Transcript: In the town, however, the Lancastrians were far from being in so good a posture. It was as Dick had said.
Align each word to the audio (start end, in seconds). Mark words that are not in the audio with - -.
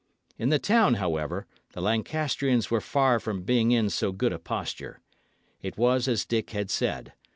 In 0.39 0.49
the 0.49 0.57
town, 0.57 0.95
however, 0.95 1.45
the 1.73 1.79
Lancastrians 1.81 2.71
were 2.71 2.81
far 2.81 3.19
from 3.19 3.43
being 3.43 3.69
in 3.71 3.91
so 3.91 4.11
good 4.11 4.33
a 4.33 4.39
posture. 4.39 4.99
It 5.61 5.77
was 5.77 6.07
as 6.07 6.25
Dick 6.25 6.49
had 6.49 6.71
said. 6.71 7.13